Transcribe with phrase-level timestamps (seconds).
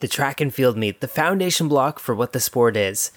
[0.00, 3.10] The track and field meet, the foundation block for what the sport is.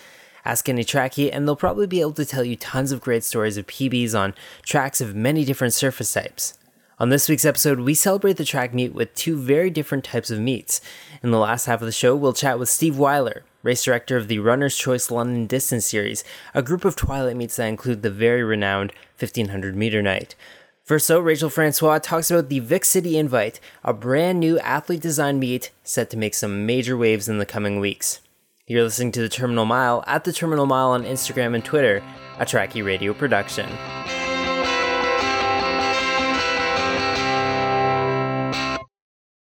[0.43, 3.55] Ask any trackie, and they'll probably be able to tell you tons of great stories
[3.55, 4.33] of PBs on
[4.63, 6.57] tracks of many different surface types.
[6.97, 10.39] On this week's episode, we celebrate the track meet with two very different types of
[10.39, 10.81] meets.
[11.21, 14.27] In the last half of the show, we'll chat with Steve Weiler, race director of
[14.27, 16.23] the Runner's Choice London Distance Series,
[16.55, 20.33] a group of twilight meets that include the very renowned 1500 meter night.
[20.91, 25.39] First, so Rachel Francois talks about the Vic City Invite, a brand new athlete designed
[25.39, 28.19] meet set to make some major waves in the coming weeks.
[28.67, 32.03] You're listening to the Terminal Mile at the Terminal Mile on Instagram and Twitter,
[32.39, 33.69] a Trackie Radio production.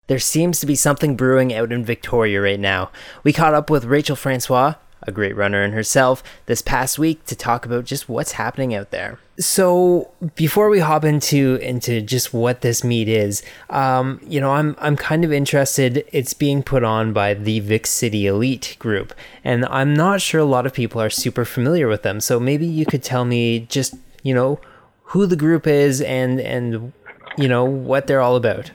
[0.07, 2.91] There seems to be something brewing out in Victoria right now.
[3.25, 7.35] We caught up with Rachel Francois, a great runner in herself, this past week to
[7.35, 9.19] talk about just what's happening out there.
[9.39, 14.75] So before we hop into into just what this meet is, um, you know, I'm
[14.79, 16.05] I'm kind of interested.
[16.11, 20.45] It's being put on by the Vic City Elite group, and I'm not sure a
[20.45, 22.19] lot of people are super familiar with them.
[22.19, 24.59] So maybe you could tell me just you know
[25.05, 26.93] who the group is and and
[27.37, 28.71] you know what they're all about.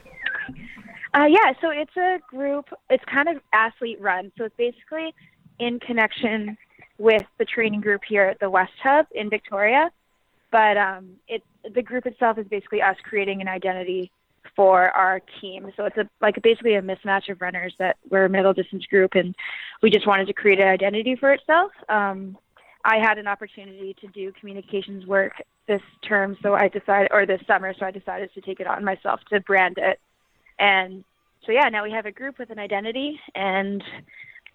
[1.14, 2.66] Uh, yeah, so it's a group.
[2.90, 4.32] It's kind of athlete run.
[4.36, 5.14] So it's basically
[5.58, 6.56] in connection
[6.98, 9.90] with the training group here at the West Hub in Victoria.
[10.50, 11.42] But um, it
[11.74, 14.10] the group itself is basically us creating an identity
[14.54, 15.70] for our team.
[15.76, 19.14] So it's a like basically a mismatch of runners that we're a middle distance group,
[19.14, 19.34] and
[19.82, 21.72] we just wanted to create an identity for itself.
[21.88, 22.38] Um,
[22.84, 25.32] I had an opportunity to do communications work
[25.66, 28.84] this term, so I decided, or this summer, so I decided to take it on
[28.84, 29.98] myself to brand it.
[30.60, 31.02] And
[31.44, 33.82] so yeah, now we have a group with an identity, and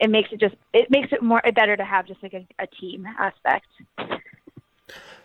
[0.01, 2.67] it makes it just it makes it more better to have just like a, a
[2.67, 3.67] team aspect.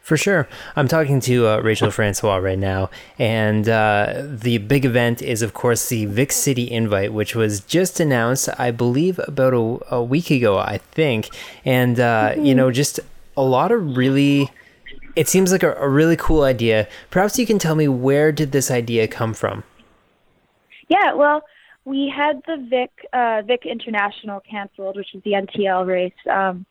[0.01, 0.47] For sure.
[0.77, 5.53] I'm talking to uh, Rachel Francois right now, and uh, the big event is, of
[5.53, 10.31] course, the Vic City Invite, which was just announced, I believe, about a, a week
[10.31, 11.31] ago, I think.
[11.65, 12.45] And, uh, mm-hmm.
[12.45, 13.01] you know, just
[13.37, 14.49] a lot of really,
[15.17, 16.87] it seems like a, a really cool idea.
[17.11, 19.65] Perhaps you can tell me where did this idea come from?
[20.87, 21.43] Yeah, well,
[21.87, 26.13] we had the Vic uh, Vic International canceled, which is the NTL race.
[26.31, 26.67] Um,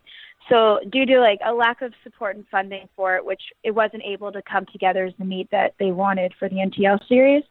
[0.49, 4.03] so due to like a lack of support and funding for it, which it wasn't
[4.03, 7.43] able to come together as the meet that they wanted for the NTL series,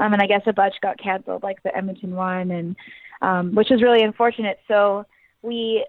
[0.00, 2.76] um, and I guess a bunch got canceled, like the Edmonton one, and
[3.22, 4.58] um, which was really unfortunate.
[4.66, 5.06] So
[5.42, 5.86] we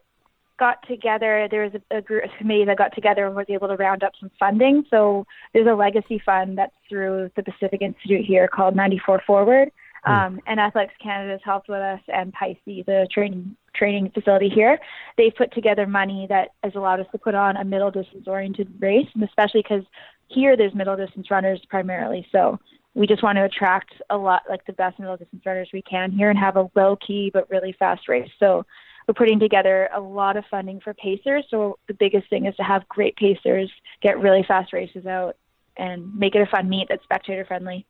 [0.59, 1.47] got together.
[1.49, 4.03] There was a, a group a committee that got together and was able to round
[4.03, 4.85] up some funding.
[4.91, 9.71] So there's a legacy fund that's through the Pacific Institute here called 94 Forward
[10.05, 10.11] Hmm.
[10.11, 14.77] Um, and Athletics Canada has helped with us, and PISE, the training training facility here.
[15.17, 18.71] They've put together money that has allowed us to put on a middle distance oriented
[18.79, 19.83] race, and especially because
[20.27, 22.27] here there's middle distance runners primarily.
[22.31, 22.59] So
[22.93, 26.11] we just want to attract a lot like the best middle distance runners we can
[26.11, 28.29] here and have a low key but really fast race.
[28.39, 28.65] So
[29.07, 31.45] we're putting together a lot of funding for pacers.
[31.49, 33.71] So the biggest thing is to have great pacers,
[34.01, 35.35] get really fast races out,
[35.77, 37.85] and make it a fun meet that's spectator friendly.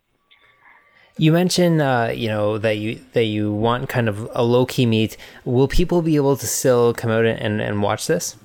[1.18, 4.86] You mentioned, uh, you know, that you that you want kind of a low key
[4.86, 5.16] meet.
[5.46, 8.36] Will people be able to still come out and, and watch this?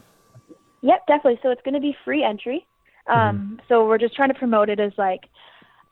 [0.82, 1.40] Yep, definitely.
[1.42, 2.66] So it's going to be free entry.
[3.06, 3.56] Um, mm-hmm.
[3.68, 5.22] So we're just trying to promote it as like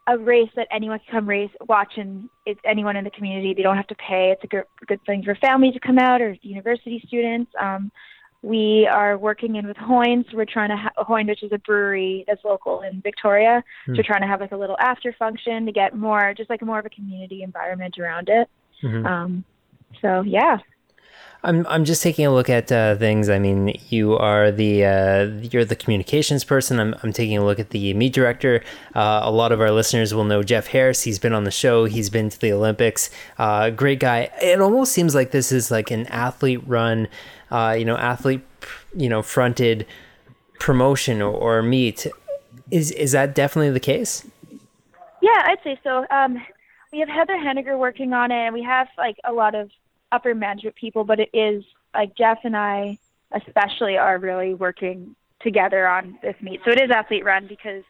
[0.05, 3.53] a race that anyone can come race watch, and it's anyone in the community.
[3.53, 4.31] They don't have to pay.
[4.31, 7.51] It's a good good thing for families to come out or university students.
[7.59, 7.91] Um,
[8.41, 10.25] we are working in with Hoynes.
[10.33, 13.63] We're trying to ha- Hoyne, which is a brewery that's local in Victoria.
[13.87, 13.95] Mm.
[13.95, 16.61] So we're trying to have like a little after function to get more, just like
[16.61, 18.47] more of a community environment around it.
[18.83, 19.05] Mm-hmm.
[19.05, 19.43] Um,
[20.01, 20.57] so yeah.
[21.43, 23.29] I'm I'm just taking a look at uh, things.
[23.29, 26.79] I mean, you are the uh, you're the communications person.
[26.79, 28.63] I'm I'm taking a look at the meet director.
[28.95, 31.03] Uh, a lot of our listeners will know Jeff Harris.
[31.03, 31.85] He's been on the show.
[31.85, 33.09] He's been to the Olympics.
[33.37, 34.29] Uh, great guy.
[34.41, 37.07] It almost seems like this is like an athlete run
[37.51, 38.41] uh, you know, athlete,
[38.95, 39.85] you know, fronted
[40.59, 42.07] promotion or, or, meet.
[42.71, 44.25] Is is that definitely the case?
[45.21, 46.05] Yeah, I'd say so.
[46.09, 46.43] Um,
[46.91, 49.69] we have Heather Henniger working on it, and we have like a lot of
[50.11, 51.63] upper management people, but it is
[51.93, 52.97] like Jeff and I
[53.31, 56.61] especially are really working together on this meet.
[56.65, 57.83] So it is athlete run because,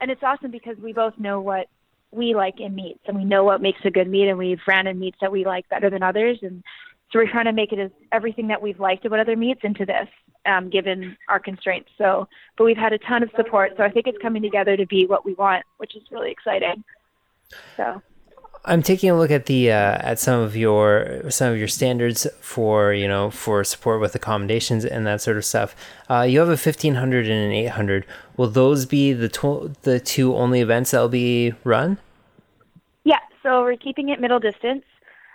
[0.00, 1.68] and it's awesome because we both know what
[2.10, 4.86] we like in meets and we know what makes a good meet and we've ran
[4.86, 6.62] in meets that we like better than others and
[7.10, 9.86] so we're trying to make it as everything that we've liked about other meets into
[9.86, 10.08] this,
[10.44, 11.88] um, given our constraints.
[11.96, 13.72] So, but we've had a ton of support.
[13.78, 16.84] So I think it's coming together to be what we want, which is really exciting.
[17.76, 18.02] So.
[18.64, 22.26] I'm taking a look at the uh, at some of your some of your standards
[22.40, 25.74] for you know for support with accommodations and that sort of stuff.
[26.10, 28.04] Uh, you have a 1500 and an 800.
[28.36, 31.98] Will those be the tw- the two only events that'll be run?
[33.04, 34.84] Yeah, so we're keeping it middle distance.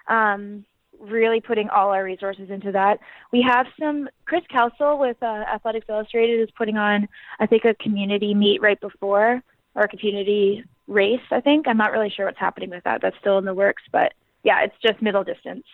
[0.08, 0.66] Um,
[1.00, 3.00] really putting all our resources into that.
[3.32, 7.08] We have some Chris Kelsall with uh, Athletics Illustrated is putting on,
[7.40, 9.42] I think, a community meet right before
[9.76, 11.22] or a community race.
[11.32, 13.02] I think I'm not really sure what's happening with that.
[13.02, 14.14] That's still in the works, but
[14.44, 15.66] yeah, it's just middle distance.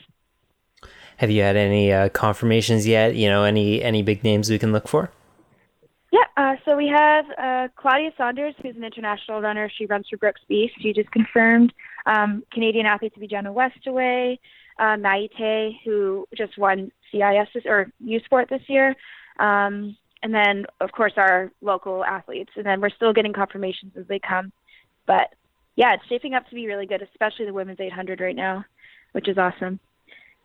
[1.18, 3.16] Have you had any uh, confirmations yet?
[3.16, 5.12] You know, any any big names we can look for?
[6.12, 9.70] Yeah, uh, so we have uh, Claudia Saunders, who's an international runner.
[9.78, 10.78] She runs for Brooks Beasts.
[10.82, 11.74] She just confirmed
[12.06, 14.40] um, Canadian athlete to be Jenna Westaway,
[14.80, 18.96] uh, Maite, who just won CIS this, or U Sport this year,
[19.40, 22.52] um, and then of course our local athletes.
[22.56, 24.52] And then we're still getting confirmations as they come.
[25.10, 25.34] But
[25.76, 28.64] yeah, it's shaping up to be really good, especially the women's 800 right now,
[29.14, 29.80] which is awesome.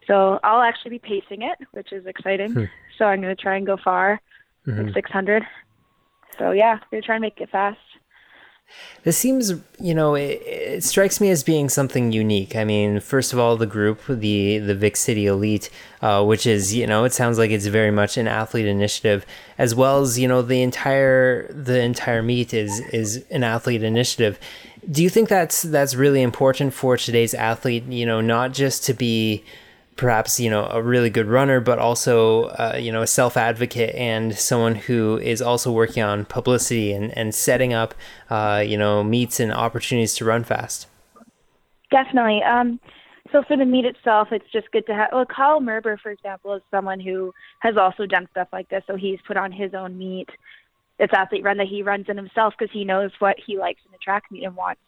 [0.06, 2.54] So I'll actually be pacing it, which is exciting.
[2.54, 2.64] Hmm.
[2.96, 4.22] So I'm going to try and go far
[4.66, 4.88] mm-hmm.
[4.94, 5.42] 600.
[6.38, 7.78] So yeah, we're trying to make it fast.
[9.04, 12.56] This seems, you know, it, it, strikes me as being something unique.
[12.56, 15.68] I mean, first of all, the group, the the Vic City Elite,
[16.00, 19.26] uh, which is, you know, it sounds like it's very much an athlete initiative,
[19.58, 24.38] as well as, you know, the entire the entire meet is is an athlete initiative.
[24.90, 27.84] Do you think that's that's really important for today's athlete?
[27.84, 29.44] You know, not just to be
[29.96, 33.94] perhaps you know a really good runner but also uh, you know a self advocate
[33.94, 37.94] and someone who is also working on publicity and, and setting up
[38.30, 40.86] uh, you know meets and opportunities to run fast.
[41.90, 42.42] Definitely.
[42.42, 42.80] Um,
[43.32, 46.54] so for the meet itself it's just good to have well kyle merber for example
[46.54, 49.96] is someone who has also done stuff like this so he's put on his own
[49.96, 50.28] meet
[50.98, 53.92] it's athlete run that he runs in himself because he knows what he likes in
[53.92, 54.80] the track meet and wants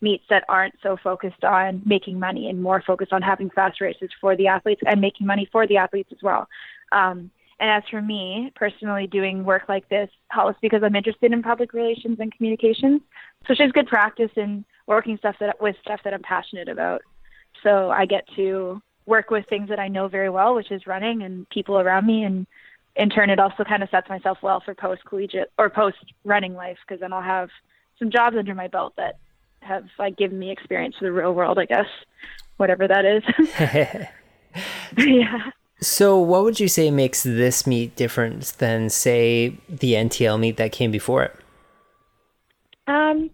[0.00, 4.10] meets that aren't so focused on making money and more focused on having fast races
[4.20, 6.48] for the athletes and making money for the athletes as well.
[6.92, 11.42] Um, and as for me personally, doing work like this helps because I'm interested in
[11.42, 13.00] public relations and communications.
[13.46, 17.00] So it's good practice in working stuff that with stuff that I'm passionate about.
[17.62, 21.22] So I get to work with things that I know very well, which is running
[21.22, 22.46] and people around me, and
[22.96, 26.54] in turn, it also kind of sets myself well for post collegiate or post running
[26.54, 27.48] life because then I'll have
[27.98, 29.18] some jobs under my belt that
[29.66, 31.86] have like given me experience to the real world, I guess,
[32.56, 33.22] whatever that is.
[34.96, 35.50] yeah.
[35.80, 40.72] So, what would you say makes this meet different than, say, the NTL meet that
[40.72, 41.36] came before it?
[42.86, 43.30] Um,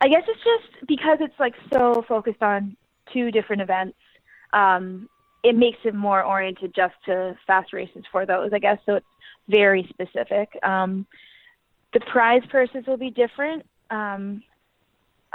[0.00, 2.76] I guess it's just because it's like so focused on
[3.12, 3.96] two different events.
[4.52, 5.08] Um,
[5.44, 8.78] it makes it more oriented just to fast races for those, I guess.
[8.86, 9.06] So it's
[9.48, 10.48] very specific.
[10.62, 11.06] Um,
[11.92, 13.64] the prize purses will be different.
[13.90, 14.42] Um,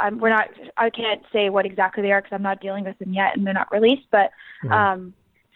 [0.01, 0.49] um, we're not.
[0.77, 3.45] I can't say what exactly they are because I'm not dealing with them yet, and
[3.45, 4.07] they're not released.
[4.11, 4.31] But
[4.63, 4.71] mm-hmm.
[4.71, 5.13] um,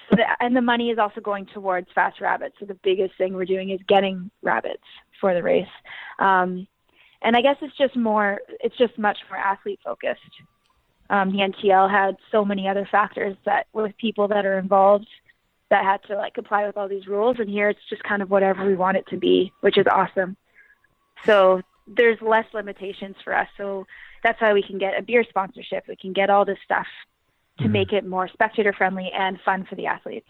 [0.10, 2.56] so the, and the money is also going towards fast rabbits.
[2.60, 4.84] So the biggest thing we're doing is getting rabbits
[5.19, 5.68] for the race.
[6.19, 6.68] Um,
[7.22, 8.42] and I guess it's just more.
[8.60, 10.22] It's just much more athlete focused.
[11.10, 15.07] Um, the NTL had so many other factors that with people that are involved
[15.69, 18.30] that had to like comply with all these rules, and here it's just kind of
[18.30, 20.38] whatever we want it to be, which is awesome.
[21.25, 23.48] So there's less limitations for us.
[23.57, 23.86] So
[24.24, 25.86] that's why we can get a beer sponsorship.
[25.88, 26.88] We can get all this stuff
[27.58, 27.74] to mm-hmm.
[27.74, 30.30] make it more spectator friendly and fun for the athletes.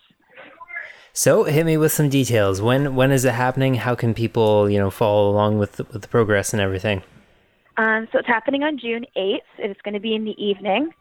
[1.13, 2.61] So hit me with some details.
[2.61, 3.75] When when is it happening?
[3.75, 7.03] How can people you know follow along with the, with the progress and everything?
[7.77, 9.45] Um, so it's happening on June eighth.
[9.57, 10.91] It's going to be in the evening.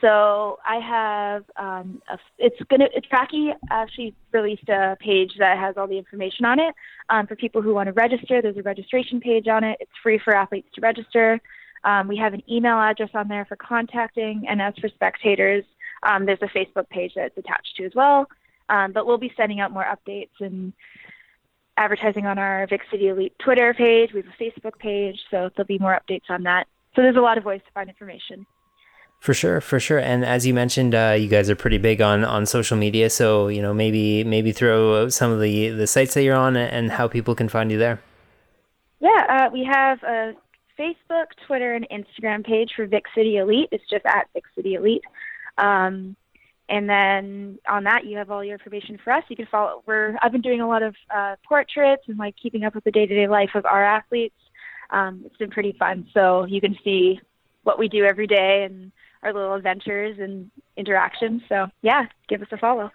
[0.00, 5.86] So I have um, a, it's gonna Trackie actually released a page that has all
[5.86, 6.74] the information on it
[7.10, 8.40] um, for people who want to register.
[8.40, 9.76] There's a registration page on it.
[9.80, 11.38] It's free for athletes to register.
[11.84, 15.64] Um, we have an email address on there for contacting, and as for spectators,
[16.02, 18.26] um, there's a Facebook page that's attached to as well.
[18.68, 20.72] Um, but we'll be sending out more updates and
[21.76, 24.12] advertising on our Vic City Elite Twitter page.
[24.12, 26.66] We have a Facebook page, so there'll be more updates on that.
[26.94, 28.46] So there's a lot of ways to find information.
[29.20, 29.98] For sure, for sure.
[29.98, 33.10] And as you mentioned, uh, you guys are pretty big on, on social media.
[33.10, 36.90] So you know, maybe maybe throw some of the the sites that you're on and
[36.92, 38.02] how people can find you there.
[38.98, 40.34] Yeah, uh, we have a
[40.80, 43.68] Facebook, Twitter, and Instagram page for Vic City Elite.
[43.70, 45.04] It's just at Vic City Elite.
[45.58, 46.16] Um,
[46.68, 49.24] and then on that, you have all your information for us.
[49.28, 49.82] You can follow.
[49.86, 52.92] We're I've been doing a lot of uh, portraits and like keeping up with the
[52.92, 54.36] day to day life of our athletes.
[54.90, 56.06] Um, it's been pretty fun.
[56.14, 57.20] So you can see
[57.64, 61.42] what we do every day and our little adventures and interactions.
[61.48, 62.90] So yeah, give us a follow.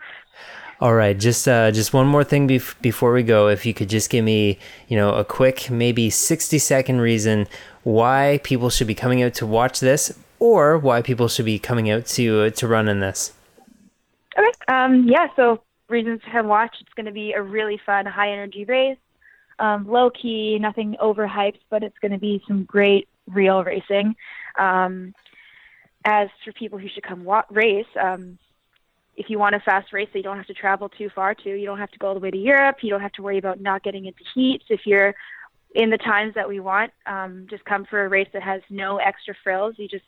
[0.82, 3.48] All right, just uh, just one more thing bef- before we go.
[3.48, 7.48] If you could just give me, you know, a quick, maybe sixty second reason
[7.84, 11.90] why people should be coming out to watch this, or why people should be coming
[11.90, 13.32] out to uh, to run in this.
[14.38, 14.52] Okay.
[14.68, 15.28] Um, yeah.
[15.38, 16.76] So reasons to come watch.
[16.82, 18.98] It's going to be a really fun, high energy race.
[19.60, 24.16] Um, low key, nothing overhyped, but it's going to be some great real racing.
[24.60, 25.14] Um,
[26.04, 28.38] as for people who should come wa- race, um,
[29.18, 31.50] if you want a fast race that you don't have to travel too far to,
[31.50, 32.78] you don't have to go all the way to Europe.
[32.82, 34.66] You don't have to worry about not getting into heats.
[34.70, 35.16] If you're
[35.74, 38.98] in the times that we want, um, just come for a race that has no
[38.98, 39.76] extra frills.
[39.78, 40.06] You just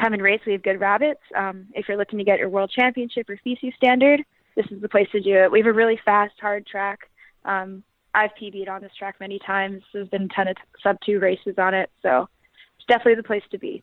[0.00, 0.40] come and race.
[0.46, 1.20] We have good rabbits.
[1.34, 4.22] Um, if you're looking to get your world championship or FISU standard,
[4.56, 5.50] this is the place to do it.
[5.50, 7.00] We have a really fast, hard track.
[7.44, 7.82] Um,
[8.14, 9.82] I've PB'd on this track many times.
[9.92, 12.28] There's been a ton of sub two races on it, so
[12.76, 13.82] it's definitely the place to be.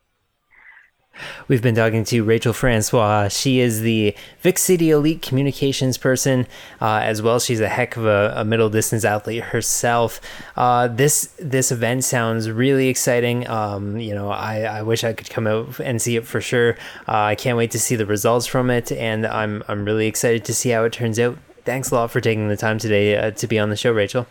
[1.48, 3.28] We've been talking to Rachel Francois.
[3.28, 6.48] She is the Vic City Elite communications person
[6.80, 7.40] uh, as well.
[7.40, 10.22] She's a heck of a, a middle distance athlete herself.
[10.56, 13.48] Uh, this this event sounds really exciting.
[13.50, 16.78] Um, you know, I, I wish I could come out and see it for sure.
[17.08, 20.46] Uh, I can't wait to see the results from it, and I'm I'm really excited
[20.46, 21.38] to see how it turns out.
[21.66, 24.26] Thanks a lot for taking the time today uh, to be on the show, Rachel.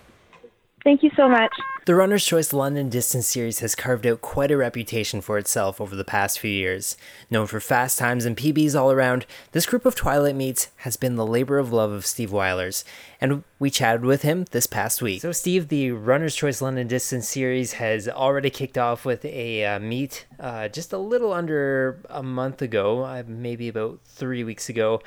[0.85, 1.53] Thank you so much.
[1.87, 5.97] The Runner's Choice London Distance Series has carved out quite a reputation for itself over
[5.97, 6.97] the past few years.
[7.31, 11.17] Known for fast times and PBs all around, this group of Twilight meets has been
[11.17, 12.85] the labor of love of Steve Weilers,
[13.21, 15.23] and we chatted with him this past week.
[15.23, 19.79] So, Steve, the Runner's Choice London Distance Series has already kicked off with a uh,
[19.81, 25.01] meet uh, just a little under a month ago, uh, maybe about three weeks ago.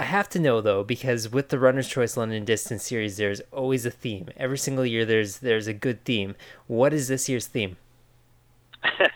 [0.00, 3.84] I have to know though, because with the Runner's Choice London Distance Series, there's always
[3.84, 4.28] a theme.
[4.34, 6.36] Every single year, there's there's a good theme.
[6.68, 7.76] What is this year's theme?
[8.82, 9.10] uh,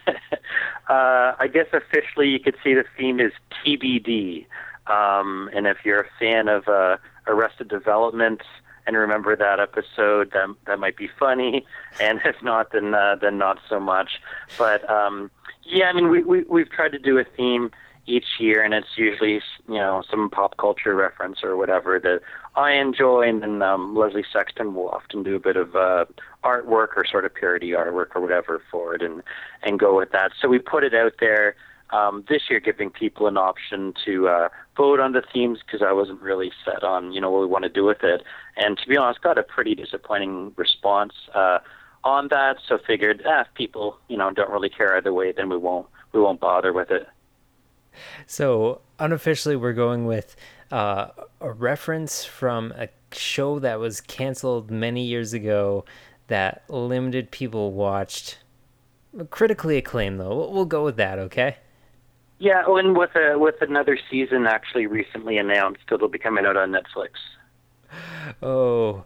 [0.86, 3.32] I guess officially, you could say the theme is
[3.64, 4.44] TBD.
[4.86, 8.42] Um, and if you're a fan of uh, Arrested Development
[8.86, 11.64] and remember that episode, that that might be funny.
[11.98, 14.20] And if not, then uh, then not so much.
[14.58, 15.30] But um,
[15.62, 17.70] yeah, I mean, we, we we've tried to do a theme
[18.06, 22.20] each year, and it's usually you know some pop culture reference or whatever that
[22.56, 26.04] I enjoy, and then um, Leslie Sexton will often do a bit of uh,
[26.42, 29.22] artwork or sort of parody artwork or whatever for it, and
[29.62, 30.32] and go with that.
[30.40, 31.56] So we put it out there
[31.90, 35.92] um, this year, giving people an option to uh, vote on the themes because I
[35.92, 38.22] wasn't really set on you know what we want to do with it,
[38.56, 41.12] and to be honest, got a pretty disappointing response.
[41.34, 41.58] Uh,
[42.02, 45.48] on that, so figured ah, if people you know don't really care either way, then
[45.48, 47.08] we won't we won't bother with it.
[48.26, 50.36] So unofficially, we're going with
[50.70, 51.08] uh,
[51.40, 55.84] a reference from a show that was canceled many years ago
[56.28, 58.38] that limited people watched.
[59.30, 60.50] Critically acclaimed, though.
[60.50, 61.18] We'll go with that.
[61.18, 61.58] Okay.
[62.38, 66.72] Yeah, and with a with another season actually recently announced, it'll be coming out on
[66.72, 67.10] Netflix.
[68.42, 69.04] Oh,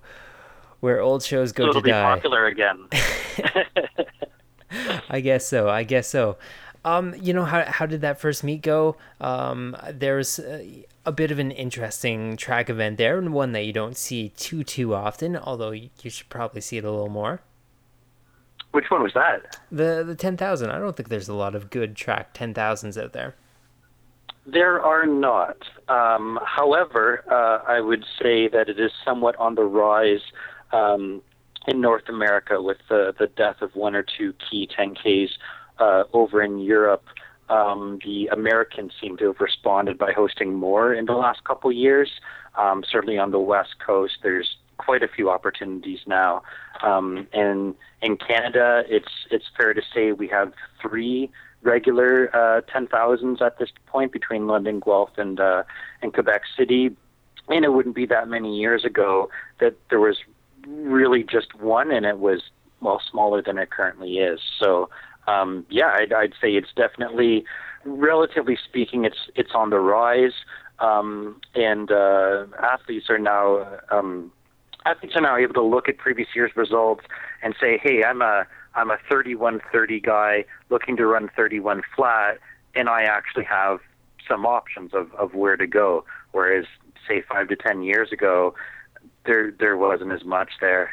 [0.81, 2.03] where old shows go so it'll to be die.
[2.03, 2.89] popular again.
[5.11, 5.69] I guess so.
[5.69, 6.39] I guess so.
[6.89, 8.97] Um, you know how how did that first meet go?
[9.21, 13.75] Um, there's a, a, bit of an interesting track event there, and one that you
[13.75, 15.37] don't see too too often.
[15.37, 17.43] Although you should probably see it a little more.
[18.71, 19.59] Which one was that?
[19.71, 20.71] The the ten thousand.
[20.71, 23.35] I don't think there's a lot of good track ten thousands out there.
[24.47, 25.59] There are not.
[25.89, 30.23] Um, however, uh, I would say that it is somewhat on the rise
[30.73, 31.21] um,
[31.67, 35.31] in North America with the the death of one or two key 10Ks
[35.79, 37.05] uh, over in Europe,
[37.49, 42.11] um, the Americans seem to have responded by hosting more in the last couple years.
[42.57, 46.43] Um, certainly on the West Coast, there's quite a few opportunities now.
[46.83, 51.31] Um, and in Canada, it's it's fair to say we have three
[51.63, 55.65] regular uh, 10,000s at this point between London, Guelph, and uh,
[56.03, 56.97] and Quebec City.
[57.49, 60.19] And it wouldn't be that many years ago that there was
[60.67, 62.43] really just one, and it was
[62.81, 64.41] well smaller than it currently is.
[64.59, 64.91] So
[65.29, 67.45] um, yeah, I'd, I'd say it's definitely,
[67.85, 70.33] relatively speaking, it's it's on the rise,
[70.79, 74.33] um, and uh, athletes are now um,
[74.87, 77.05] athletes are now able to look at previous year's results
[77.43, 82.39] and say, hey, I'm a I'm a 31-30 guy looking to run 31 flat,
[82.75, 83.81] and I actually have
[84.27, 86.05] some options of, of where to go.
[86.33, 86.67] Whereas,
[87.07, 88.55] say, five to ten years ago,
[89.27, 90.91] there there wasn't as much there.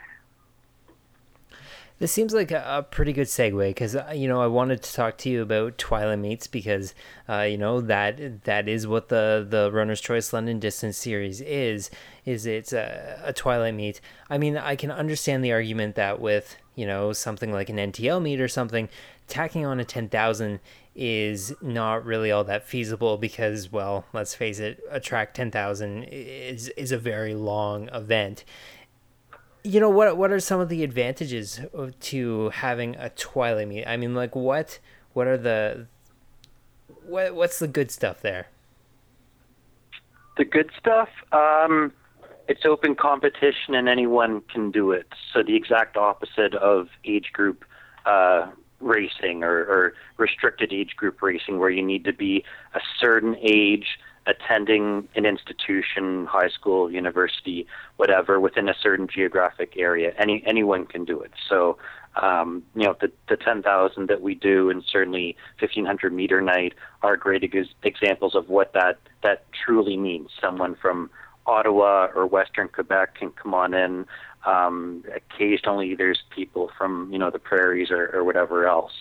[1.98, 4.94] This seems like a, a pretty good segue because uh, you know I wanted to
[4.94, 6.94] talk to you about Twilight Meets because
[7.30, 11.90] uh, you know that that is what the the Runner's Choice London Distance Series is.
[12.26, 14.02] Is it's a, a Twilight Meet?
[14.30, 18.22] I mean, I can understand the argument that with you know something like an NTL
[18.22, 18.90] meet or something,
[19.30, 20.60] tacking on a ten thousand
[20.96, 26.04] is not really all that feasible because well, let's face it, a track ten thousand
[26.12, 28.44] is is a very long event
[29.66, 31.60] you know what what are some of the advantages
[32.00, 34.80] to having a twilight meet i mean like what
[35.14, 35.88] what are the
[37.08, 38.48] what what's the good stuff there?
[40.38, 41.94] The good stuff um
[42.48, 45.08] it's open competition and anyone can do it.
[45.34, 47.64] So the exact opposite of age group
[48.06, 52.44] uh racing or, or restricted age group racing where you need to be
[52.74, 57.68] a certain age attending an institution, high school, university,
[57.98, 60.14] whatever, within a certain geographic area.
[60.18, 61.32] Any anyone can do it.
[61.48, 61.78] So,
[62.22, 67.18] um, you know, the the 10,000 that we do, and certainly 1500 meter night, are
[67.18, 70.30] great ex- examples of what that that truly means.
[70.42, 71.10] Someone from
[71.46, 74.06] Ottawa or Western Quebec can come on in.
[74.46, 78.94] Um, occasionally, there's people from you know the prairies or, or whatever else.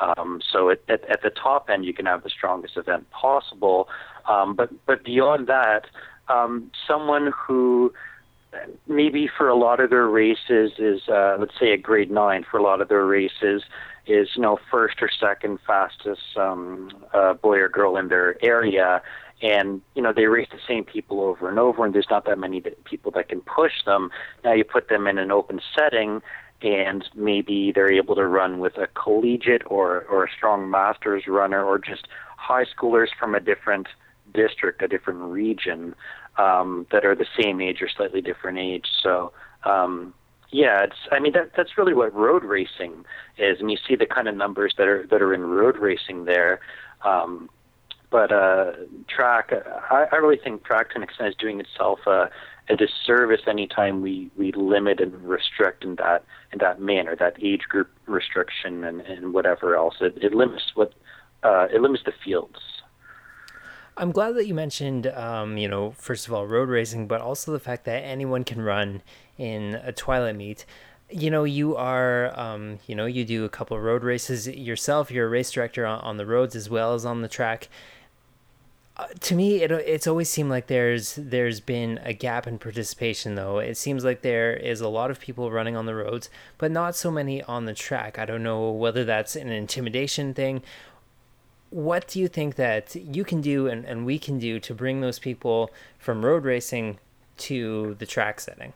[0.00, 3.88] Um, so at, at the top end, you can have the strongest event possible.
[4.28, 5.86] Um, but but beyond that,
[6.28, 7.92] um, someone who
[8.88, 12.58] maybe for a lot of their races is uh, let's say a grade nine for
[12.58, 13.62] a lot of their races
[14.06, 19.02] is you know first or second fastest um, uh, boy or girl in their area.
[19.42, 22.38] And you know they race the same people over and over and there's not that
[22.38, 24.10] many people that can push them.
[24.44, 26.20] Now you put them in an open setting
[26.62, 31.64] and maybe they're able to run with a collegiate or or a strong masters runner
[31.64, 33.86] or just high schoolers from a different
[34.32, 35.94] district a different region
[36.38, 39.32] um, that are the same age or slightly different age so
[39.64, 40.14] um,
[40.52, 40.96] yeah, it's.
[41.12, 43.04] I mean, that that's really what road racing
[43.38, 46.24] is, and you see the kind of numbers that are that are in road racing
[46.24, 46.60] there.
[47.04, 47.48] Um,
[48.10, 48.72] but uh,
[49.08, 49.52] track,
[49.90, 52.28] I, I really think track to an extent is doing itself a,
[52.68, 57.62] a disservice anytime we, we limit and restrict in that in that manner, that age
[57.68, 59.94] group restriction and, and whatever else.
[60.00, 60.92] It, it limits what
[61.44, 62.58] uh, it limits the fields.
[63.96, 67.52] I'm glad that you mentioned, um, you know, first of all, road racing, but also
[67.52, 69.02] the fact that anyone can run
[69.36, 70.66] in a twilight meet
[71.12, 75.26] you know you are um, you know you do a couple road races yourself you're
[75.26, 77.68] a race director on, on the roads as well as on the track
[79.00, 83.34] uh, to me, it, it's always seemed like there's there's been a gap in participation.
[83.34, 86.28] Though it seems like there is a lot of people running on the roads,
[86.58, 88.18] but not so many on the track.
[88.18, 90.62] I don't know whether that's an intimidation thing.
[91.70, 95.00] What do you think that you can do and, and we can do to bring
[95.00, 96.98] those people from road racing
[97.38, 98.72] to the track setting?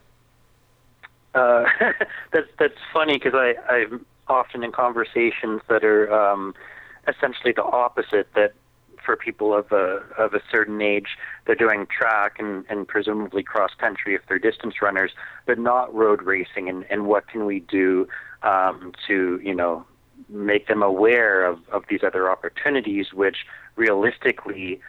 [1.34, 1.64] Uh,
[2.32, 6.54] that's that's funny because I I'm often in conversations that are um,
[7.08, 8.28] essentially the opposite.
[8.34, 8.54] That
[9.04, 11.18] for people of a of a certain age.
[11.46, 15.12] They're doing track and, and presumably cross country if they're distance runners,
[15.46, 16.68] but not road racing.
[16.68, 18.08] And, and what can we do
[18.42, 19.84] um, to you know
[20.34, 23.38] make them aware of, of these other opportunities, which
[23.76, 24.80] realistically,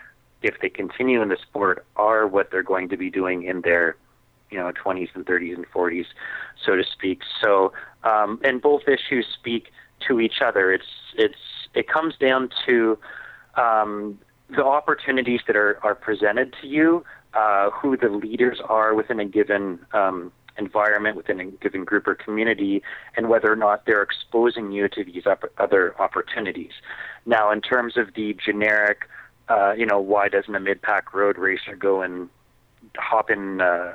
[0.42, 3.96] if they continue in the sport, are what they're going to be doing in their
[4.52, 6.06] you know 20s and 30s and 40s,
[6.64, 7.22] so to speak.
[7.42, 9.72] So um, and both issues speak
[10.08, 10.74] to each other.
[10.74, 11.36] It's it's
[11.74, 12.98] it comes down to
[13.56, 17.04] um, the opportunities that are, are presented to you,
[17.34, 22.16] uh, who the leaders are within a given um, environment, within a given group or
[22.16, 22.82] community,
[23.16, 26.72] and whether or not they're exposing you to these op- other opportunities.
[27.26, 29.10] Now, in terms of the generic,
[29.50, 32.30] uh, you know, why doesn't a mid-pack road racer go and
[32.98, 33.94] hop in uh,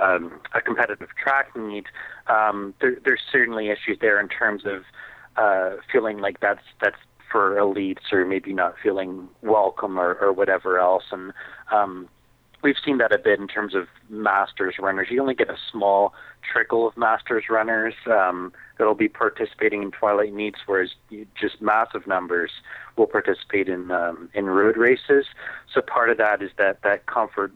[0.00, 1.86] um, a competitive track meet?
[2.26, 4.82] Um, there, there's certainly issues there in terms of
[5.36, 6.96] uh, feeling like that's that's
[7.30, 11.04] for elites or maybe not feeling welcome or, or whatever else.
[11.10, 11.32] And
[11.72, 12.08] um,
[12.62, 15.08] we've seen that a bit in terms of masters runners.
[15.10, 20.32] You only get a small trickle of masters runners um, that'll be participating in twilight
[20.32, 20.90] meets, whereas
[21.38, 22.50] just massive numbers
[22.96, 25.26] will participate in um, in road races.
[25.72, 27.52] So part of that is that that comfort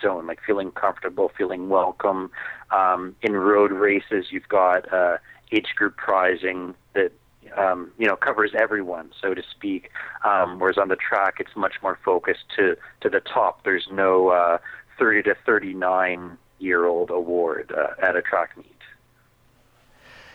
[0.00, 2.30] zone, like feeling comfortable, feeling welcome.
[2.70, 5.18] Um, in road races, you've got uh,
[5.52, 7.12] age group prizing that
[7.56, 9.90] um, you know covers everyone, so to speak.
[10.24, 13.64] Um, whereas on the track, it's much more focused to to the top.
[13.64, 14.58] There's no uh,
[14.98, 18.66] 30 to 39 year old award uh, at a track meet.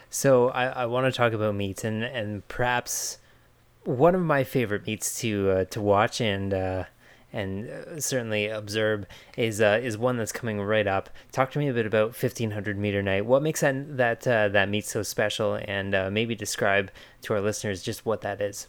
[0.09, 3.19] So I, I want to talk about meets and and perhaps
[3.83, 6.83] one of my favorite meets to uh, to watch and uh,
[7.35, 9.05] and uh, certainly observe
[9.37, 11.09] is uh, is one that's coming right up.
[11.33, 13.25] Talk to me a bit about 1500 meter night.
[13.25, 16.89] What makes that that uh, that meet so special, and uh, maybe describe
[17.23, 18.67] to our listeners just what that is.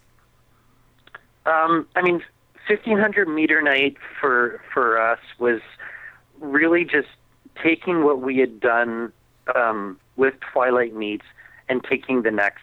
[1.47, 2.23] Um, I mean,
[2.67, 5.61] 1500 meter night for for us was
[6.41, 7.09] really just
[7.63, 9.13] taking what we had done
[9.55, 11.25] um, with Twilight Meets
[11.69, 12.63] and taking the next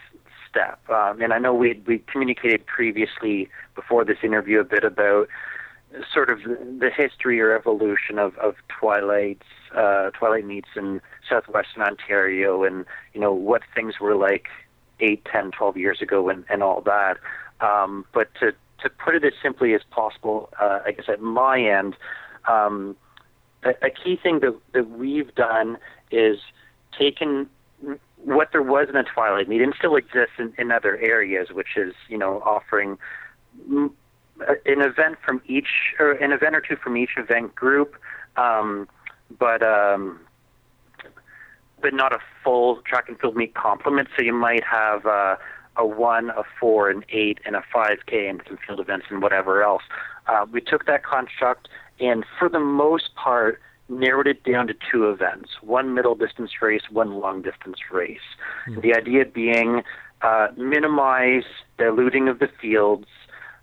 [0.50, 0.80] step.
[0.89, 5.30] Um, and I know we we communicated previously before this interview a bit about
[6.13, 12.63] sort of the history or evolution of, of Twilight's uh, Twilight meets in southwestern Ontario
[12.63, 14.47] and you know what things were like
[14.99, 17.17] eight, ten, twelve years ago and, and all that.
[17.62, 21.62] Um, but to to put it as simply as possible, uh, I guess at my
[21.62, 21.95] end,
[22.47, 22.95] um,
[23.63, 25.77] a, a key thing that that we've done
[26.12, 26.39] is
[26.97, 27.49] taken
[28.23, 31.77] what there was in a Twilight meet and still exists in, in other areas, which
[31.77, 32.97] is you know offering
[34.39, 37.96] an event from each, or an event or two from each event group,
[38.38, 38.88] um,
[39.38, 40.19] but um,
[41.82, 44.08] but not a full track and field meet complement.
[44.17, 45.36] So you might have uh,
[45.76, 49.63] a one, a four, an eight, and a 5K, and some field events and whatever
[49.63, 49.84] else.
[50.28, 51.67] Uh, we took that construct
[52.00, 56.84] and, for the most part, narrowed it down to two events one middle distance race,
[56.89, 58.19] one long distance race.
[58.67, 58.82] Mm-hmm.
[58.82, 59.84] The idea being
[60.22, 61.43] uh, minimize
[61.78, 63.08] diluting of the fields,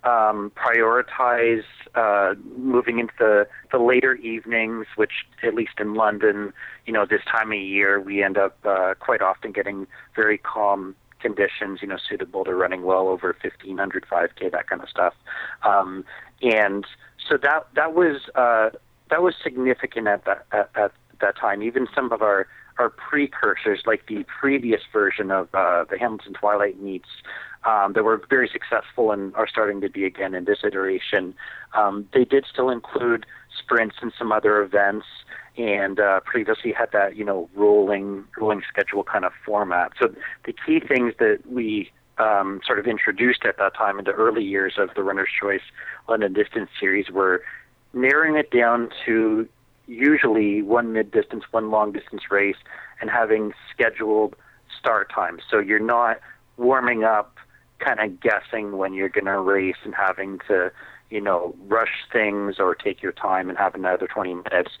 [0.03, 1.63] um, prioritize
[1.95, 5.11] uh, moving into the, the later evenings, which,
[5.43, 6.53] at least in London,
[6.85, 10.95] you know, this time of year, we end up uh, quite often getting very calm
[11.21, 15.13] conditions, you know, suitable to running well over 1500 5K, that kind of stuff.
[15.63, 16.03] Um,
[16.41, 16.85] and
[17.29, 18.71] so that that was uh,
[19.09, 21.61] that was significant at that at, at that time.
[21.61, 22.47] Even some of our
[22.79, 27.09] our precursors, like the previous version of uh, the Hamilton Twilight meets,
[27.63, 31.33] um, that were very successful and are starting to be again in this iteration.
[31.73, 33.25] Um, they did still include
[33.57, 35.05] sprints and some other events,
[35.57, 39.91] and uh, previously had that you know rolling rolling schedule kind of format.
[39.99, 40.13] So
[40.45, 44.43] the key things that we um, sort of introduced at that time in the early
[44.43, 45.61] years of the Runner's Choice
[46.07, 47.43] London Distance Series were
[47.93, 49.47] narrowing it down to
[49.87, 52.55] usually one mid distance, one long distance race,
[52.99, 54.35] and having scheduled
[54.79, 55.43] start times.
[55.49, 56.19] So you're not
[56.57, 57.35] warming up,
[57.83, 60.71] kind of guessing when you're going to race and having to,
[61.09, 64.71] you know, rush things or take your time and have another 20 minutes.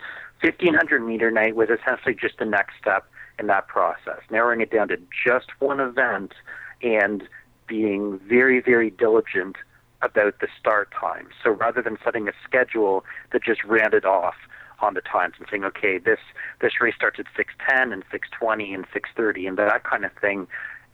[0.41, 3.05] 1500 meter night was essentially just the next step
[3.39, 6.33] in that process, narrowing it down to just one event
[6.81, 7.23] and
[7.67, 9.55] being very, very diligent
[10.01, 11.27] about the start time.
[11.43, 14.35] So rather than setting a schedule that just rounded off
[14.79, 16.19] on the times and saying, okay, this
[16.59, 20.47] this race starts at 6:10 and 6:20 and 6:30 and that kind of thing,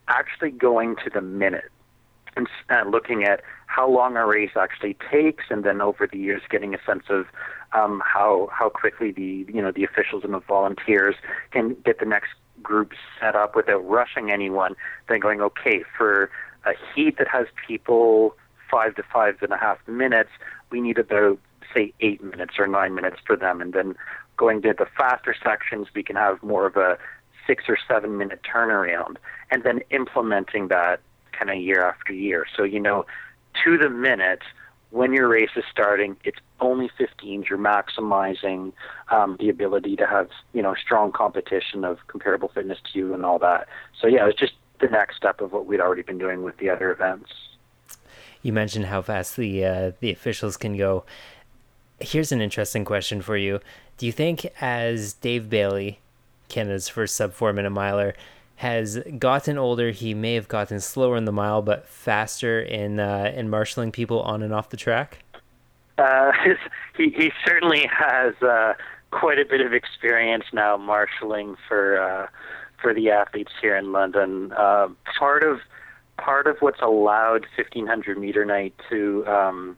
[0.10, 1.72] actually going to the minute
[2.38, 6.41] and uh, looking at how long a race actually takes, and then over the years
[6.50, 7.26] getting a sense of
[7.73, 11.15] um, how how quickly the you know the officials and the volunteers
[11.52, 12.30] can get the next
[12.63, 14.76] group set up without rushing anyone.
[15.10, 16.30] Then going, okay, for
[16.65, 18.36] a heat that has people
[18.69, 20.30] five to five and a half minutes,
[20.71, 21.39] we need about
[21.73, 23.95] say eight minutes or nine minutes for them, and then
[24.38, 26.97] going to the faster sections, we can have more of a
[27.45, 29.17] six or seven minute turnaround,
[29.52, 31.00] and then implementing that
[31.38, 32.45] kind of year after year.
[32.56, 33.06] So you know,
[33.63, 34.41] to the minute
[34.89, 37.50] when your race is starting, it's only 15s.
[37.50, 38.71] You're maximizing
[39.12, 43.26] um, the ability to have you know strong competition of comparable fitness to you and
[43.26, 43.67] all that.
[44.00, 46.69] So yeah, it's just the next step of what we'd already been doing with the
[46.69, 47.30] other events.
[48.41, 51.04] You mentioned how fast the uh, the officials can go.
[52.00, 53.60] Here's an interesting question for you.
[53.97, 56.00] Do you think, as Dave Bailey,
[56.47, 58.13] Canada's first sub four minute miler,
[58.58, 63.32] has gotten older, he may have gotten slower in the mile, but faster in uh,
[63.36, 65.20] in marshaling people on and off the track?
[65.98, 66.32] Uh,
[66.98, 68.74] he he certainly has uh,
[69.12, 72.28] quite a bit of experience now marshaling for uh,
[72.82, 74.52] for the athletes here in London.
[74.54, 74.88] Uh,
[75.20, 75.60] part of
[76.17, 79.78] part of what's allowed 1500 meter night to um,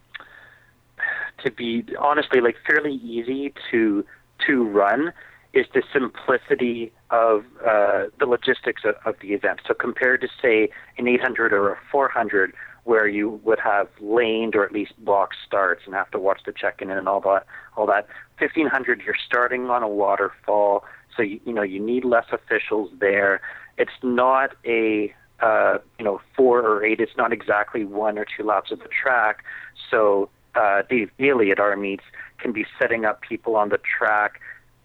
[1.43, 4.05] to be honestly like fairly easy to
[4.47, 5.11] to run
[5.53, 9.62] is the simplicity of uh, the logistics of, of the event.
[9.67, 14.63] So compared to say an 800 or a 400, where you would have laned or
[14.63, 18.07] at least box starts and have to watch the check-in and all that, all that
[18.39, 20.83] 1500, you're starting on a waterfall,
[21.15, 23.41] so you, you know you need less officials there.
[23.77, 26.99] It's not a uh, you know four or eight.
[26.99, 29.43] It's not exactly one or two laps of the track.
[29.91, 32.03] So uh, at our meets
[32.39, 34.39] can be setting up people on the track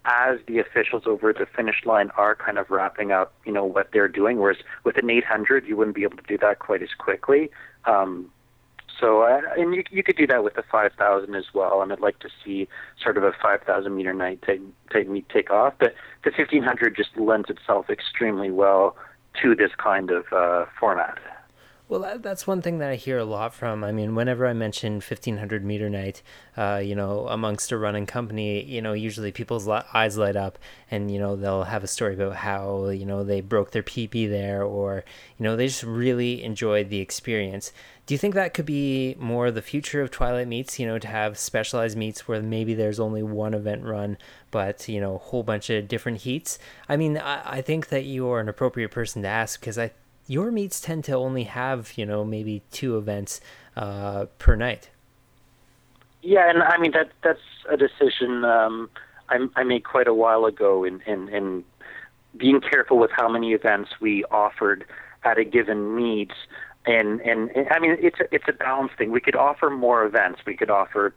[0.05, 3.89] as the officials over the finish line are kind of wrapping up, you know, what
[3.91, 4.39] they're doing.
[4.39, 7.49] Whereas with an 800, you wouldn't be able to do that quite as quickly.
[7.85, 8.31] Um,
[8.99, 11.81] so, uh, and you, you could do that with the 5,000 as well.
[11.81, 12.67] And I'd like to see
[13.01, 15.73] sort of a 5,000 meter night take, take, take off.
[15.79, 18.95] But the 1,500 just lends itself extremely well
[19.41, 21.17] to this kind of uh, format.
[21.87, 23.83] Well, that's one thing that I hear a lot from.
[23.83, 26.23] I mean, whenever I mention 1500 meter night,
[26.57, 30.57] uh, you know, amongst a running company, you know, usually people's eyes light up
[30.89, 34.27] and, you know, they'll have a story about how, you know, they broke their PB
[34.31, 35.05] there or,
[35.37, 37.71] you know, they just really enjoyed the experience.
[38.07, 41.07] Do you think that could be more the future of Twilight meets, you know, to
[41.07, 44.17] have specialized meets where maybe there's only one event run,
[44.49, 46.57] but, you know, a whole bunch of different heats?
[46.89, 49.91] I mean, I, I think that you are an appropriate person to ask because I
[50.27, 53.41] your meets tend to only have you know maybe two events
[53.75, 54.89] uh, per night.
[56.21, 58.89] Yeah, and I mean that that's a decision um,
[59.29, 61.63] I, I made quite a while ago in, in in
[62.37, 64.85] being careful with how many events we offered
[65.23, 66.31] at a given meet.
[66.85, 69.11] and and I mean it's a, it's a balance thing.
[69.11, 70.41] We could offer more events.
[70.45, 71.13] We could offer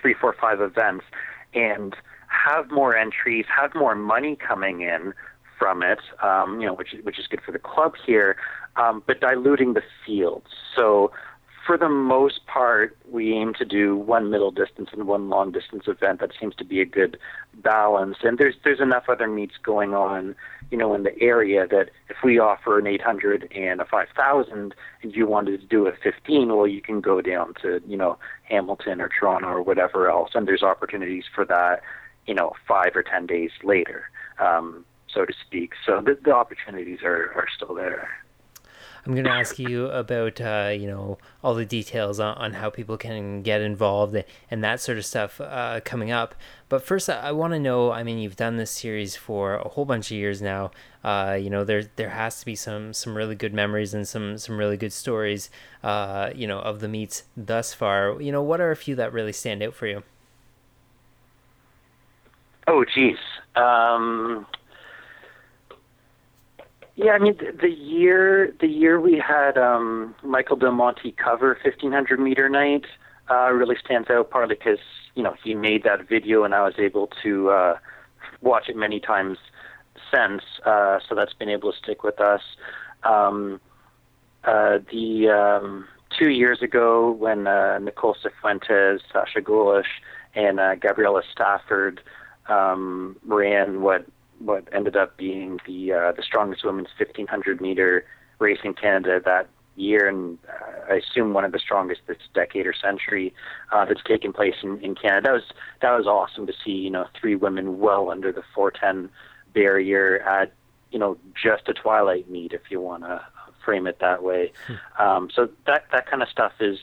[0.00, 1.04] three, four, five events,
[1.54, 1.94] and
[2.28, 5.14] have more entries, have more money coming in
[5.58, 6.00] from it.
[6.22, 8.36] Um, you know, which which is good for the club here,
[8.76, 10.48] um, but diluting the fields.
[10.74, 11.12] So
[11.68, 15.84] for the most part, we aim to do one middle distance and one long distance
[15.86, 16.18] event.
[16.18, 17.18] That seems to be a good
[17.56, 18.16] balance.
[18.22, 20.34] And there's there's enough other meets going on,
[20.70, 25.14] you know, in the area that if we offer an 800 and a 5,000, and
[25.14, 29.02] you wanted to do a 15, well, you can go down to you know Hamilton
[29.02, 31.82] or Toronto or whatever else, and there's opportunities for that,
[32.26, 34.86] you know, five or ten days later, um,
[35.18, 35.72] so to speak.
[35.84, 38.08] So the, the opportunities are are still there.
[39.06, 42.68] I'm going to ask you about uh, you know all the details on, on, how
[42.68, 46.34] people can get involved and that sort of stuff uh, coming up.
[46.68, 47.90] But first, I, want to know.
[47.90, 50.72] I mean, you've done this series for a whole bunch of years now.
[51.02, 54.36] Uh, you know, there there has to be some some really good memories and some
[54.36, 55.50] some really good stories.
[55.82, 58.20] Uh, you know, of the meets thus far.
[58.20, 60.02] You know, what are a few that really stand out for you?
[62.66, 63.16] Oh, geez.
[63.56, 64.46] Um,
[66.98, 71.56] yeah, I mean the, the year the year we had um, Michael Del Monte cover
[71.62, 72.86] 1500 meter night
[73.30, 74.80] uh, really stands out partly because
[75.14, 77.78] you know he made that video and I was able to uh,
[78.40, 79.38] watch it many times
[80.12, 82.42] since, uh, so that's been able to stick with us.
[83.04, 83.60] Um,
[84.42, 85.86] uh, the um,
[86.18, 90.02] two years ago when uh, Nicole Sifuentes, Sasha Gollish,
[90.34, 92.00] and uh, Gabriela Stafford
[92.48, 94.04] um, ran what
[94.38, 98.04] what ended up being the uh, the strongest women's 1500 meter
[98.38, 99.48] race in Canada that
[99.78, 103.32] year, and uh, I assume one of the strongest this decade or century
[103.72, 105.28] uh, that's taken place in, in Canada.
[105.28, 105.42] That was
[105.82, 106.72] that was awesome to see.
[106.72, 109.10] You know, three women well under the 410
[109.54, 110.52] barrier at
[110.90, 113.24] you know just a twilight meet, if you want to
[113.64, 114.52] frame it that way.
[114.66, 115.02] Hmm.
[115.02, 116.78] Um, so that that kind of stuff is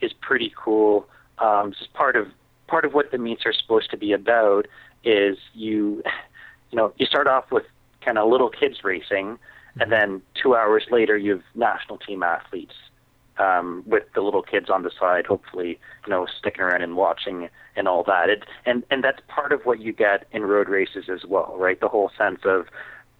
[0.00, 1.06] is pretty cool.
[1.38, 2.28] Um, just part of
[2.66, 4.66] part of what the meets are supposed to be about
[5.04, 6.02] is you
[6.70, 7.64] you know, you start off with
[8.04, 9.38] kind of little kids racing,
[9.80, 12.74] and then two hours later you have national team athletes
[13.38, 17.48] um, with the little kids on the side, hopefully, you know, sticking around and watching
[17.76, 18.28] and all that.
[18.28, 21.80] It, and and that's part of what you get in road races as well, right?
[21.80, 22.66] The whole sense of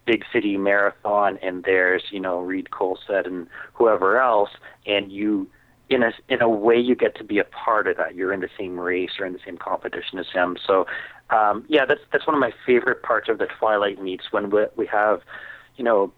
[0.05, 4.49] big city marathon, and there's you know Reid Coolsaet and whoever else,
[4.85, 5.47] and you
[5.89, 8.15] in a in a way you get to be a part of that.
[8.15, 10.57] You're in the same race or in the same competition as him.
[10.65, 10.85] So
[11.29, 14.65] um, yeah, that's that's one of my favorite parts of the Twilight meets when we,
[14.75, 15.21] we have,
[15.77, 16.11] you know,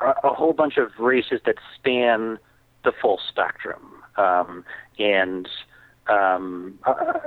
[0.00, 2.38] a, a whole bunch of races that span
[2.84, 3.82] the full spectrum.
[4.16, 4.64] Um,
[4.98, 5.48] and
[6.06, 6.78] um,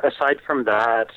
[0.03, 1.07] aside from that,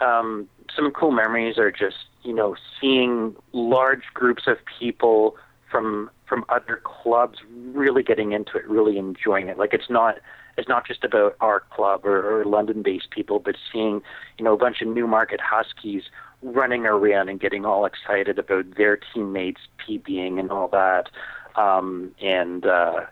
[0.00, 5.36] um, some cool memories are just you know seeing large groups of people
[5.70, 9.58] from from other clubs really getting into it, really enjoying it.
[9.58, 10.18] Like it's not
[10.56, 14.02] it's not just about our club or, or London-based people, but seeing
[14.38, 16.04] you know a bunch of Newmarket Huskies
[16.42, 21.08] running around and getting all excited about their teammates PBing and all that.
[21.56, 23.06] Um, and uh,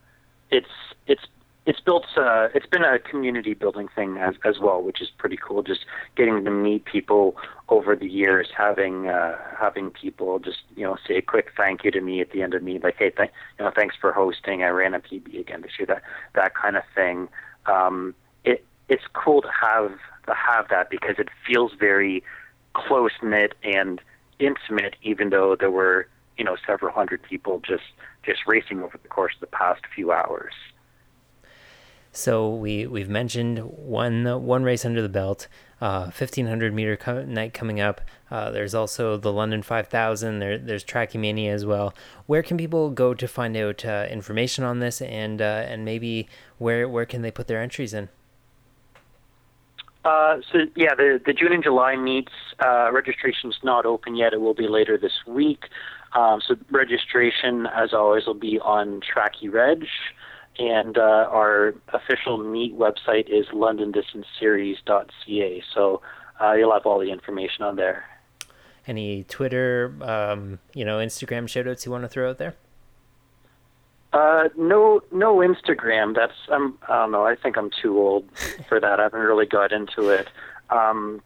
[0.50, 0.68] it's
[1.07, 1.22] it's
[1.70, 5.37] it's built uh, it's been a community building thing as as well, which is pretty
[5.37, 5.62] cool.
[5.62, 7.37] Just getting to meet people
[7.68, 11.92] over the years, having uh, having people just you know say a quick thank you
[11.92, 14.64] to me at the end of me, like hey, th- you know thanks for hosting.
[14.64, 15.87] I ran a PB again this year.
[15.87, 16.02] That
[16.35, 17.28] that kind of thing.
[17.66, 19.92] Um, it it's cool to have
[20.26, 22.24] to have that because it feels very
[22.72, 24.00] close knit and
[24.40, 27.92] intimate, even though there were you know several hundred people just
[28.26, 30.54] just racing over the course of the past few hours.
[32.12, 35.46] So we we've mentioned one one race under the belt,
[35.81, 38.01] uh, 1500 meter co- night coming up.
[38.31, 40.40] Uh, there's also the London 5000.
[40.40, 41.94] There there's Trackymania as well.
[42.27, 46.29] Where can people go to find out uh, information on this, and uh, and maybe
[46.59, 48.09] where where can they put their entries in?
[50.05, 54.33] Uh, so yeah, the the June and July meets uh, registration's not open yet.
[54.33, 55.64] It will be later this week.
[56.12, 59.87] Um, so registration, as always, will be on Trackie Reg
[60.61, 65.64] and uh, our official meet website is londondistanceseries.ca.
[65.75, 66.01] So
[66.40, 68.05] uh, you'll have all the information on there.
[68.87, 72.55] Any Twitter, um, you know, Instagram shoutouts you want to throw out there?
[74.12, 76.14] Uh, no, no Instagram.
[76.14, 76.77] That's I'm.
[76.88, 77.25] I don't know.
[77.25, 78.25] I think I'm too old
[78.68, 79.01] for that.
[79.01, 80.29] I haven't really got into it.
[80.68, 81.23] Um,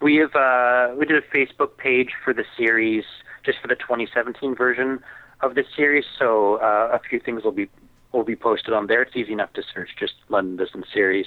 [0.00, 3.04] we have uh, we did a Facebook page for the series,
[3.44, 5.04] just for the 2017 version
[5.42, 6.06] of the series.
[6.18, 7.68] So uh, a few things will be
[8.12, 9.02] will be posted on there.
[9.02, 11.26] It's easy enough to search just London Distance Series.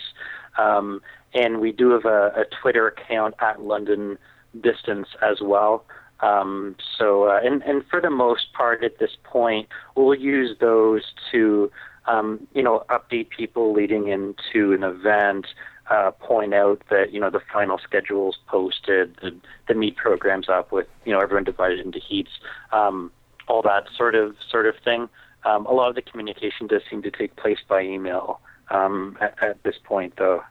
[0.57, 1.01] Um,
[1.33, 4.17] and we do have a, a, Twitter account at London
[4.61, 5.85] Distance as well.
[6.21, 11.01] Um, so, uh, and, and for the most part at this point, we'll use those
[11.31, 11.69] to
[12.07, 15.47] um, you know, update people leading into an event,
[15.89, 19.35] uh, point out that you know the final schedule's posted, the,
[19.67, 22.31] the meet programs up with you know everyone divided into heats,
[22.71, 23.11] um,
[23.47, 25.09] all that sort of sort of thing.
[25.45, 29.41] Um, a lot of the communication does seem to take place by email um, at,
[29.41, 30.43] at, this point, though.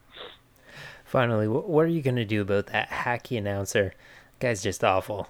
[1.04, 3.92] Finally, what are you going to do about that hacky announcer?
[4.40, 5.28] Guy's just awful.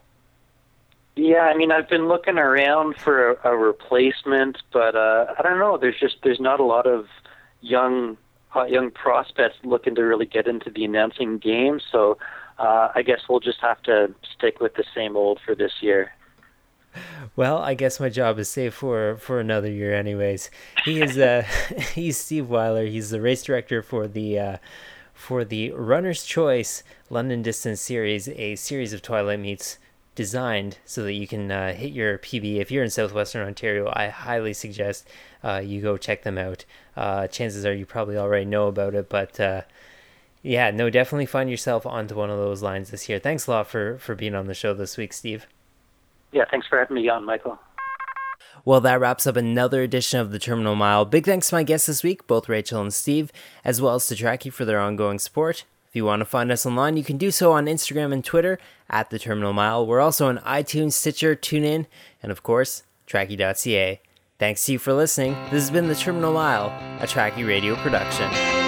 [1.16, 5.58] Yeah, I mean, I've been looking around for a, a replacement, but uh, I don't
[5.58, 5.78] know.
[5.78, 7.06] There's just there's not a lot of
[7.60, 8.16] young
[8.54, 11.80] uh, young prospects looking to really get into the announcing game.
[11.92, 12.18] So
[12.58, 16.12] uh, I guess we'll just have to stick with the same old for this year.
[17.36, 20.50] Well, I guess my job is safe for for another year, anyways.
[20.84, 21.42] He is uh,
[21.94, 22.86] he's Steve Weiler.
[22.86, 24.56] He's the race director for the uh,
[25.12, 29.78] for the Runner's Choice London Distance Series, a series of Twilight meets
[30.14, 32.56] designed so that you can uh, hit your PB.
[32.56, 35.08] If you're in southwestern Ontario, I highly suggest
[35.42, 36.64] uh, you go check them out.
[36.96, 39.62] Uh, chances are you probably already know about it, but uh,
[40.42, 43.18] yeah, no, definitely find yourself onto one of those lines this year.
[43.18, 45.46] Thanks a lot for for being on the show this week, Steve.
[46.34, 47.58] Yeah, thanks for having me on, Michael.
[48.64, 51.04] Well, that wraps up another edition of the Terminal Mile.
[51.04, 53.30] Big thanks to my guests this week, both Rachel and Steve,
[53.64, 55.64] as well as to Trackie for their ongoing support.
[55.88, 58.58] If you want to find us online, you can do so on Instagram and Twitter
[58.90, 59.86] at the Terminal Mile.
[59.86, 61.86] We're also on iTunes, Stitcher, TuneIn,
[62.20, 64.00] and of course, Trackie.ca.
[64.40, 65.34] Thanks to you for listening.
[65.44, 66.66] This has been the Terminal Mile,
[67.00, 68.63] a Trackie Radio production.